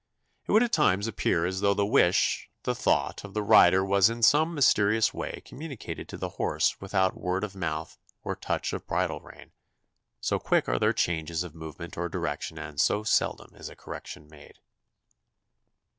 It 0.47 0.51
would 0.51 0.63
at 0.63 0.71
times 0.71 1.05
appear 1.05 1.45
as 1.45 1.61
though 1.61 1.75
the 1.75 1.85
wish, 1.85 2.49
the 2.63 2.73
thought, 2.73 3.23
of 3.23 3.35
the 3.35 3.43
rider 3.43 3.85
was 3.85 4.09
in 4.09 4.23
some 4.23 4.55
mysterious 4.55 5.13
way 5.13 5.43
communicated 5.45 6.09
to 6.09 6.17
the 6.17 6.29
horse 6.41 6.81
without 6.81 7.15
word 7.15 7.43
of 7.43 7.53
mouth 7.55 7.99
or 8.23 8.35
touch 8.35 8.73
of 8.73 8.87
bridle 8.87 9.19
rein, 9.21 9.51
so 10.19 10.39
quick 10.39 10.67
are 10.67 10.79
their 10.79 10.91
changes 10.91 11.43
of 11.43 11.53
movement 11.53 11.99
or 11.99 12.09
direction 12.09 12.57
and 12.57 12.79
so 12.81 13.03
seldom 13.03 13.55
is 13.55 13.69
a 13.69 13.75
correction 13.75 14.27
made. 14.27 14.57